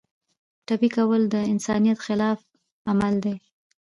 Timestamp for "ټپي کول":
0.65-1.21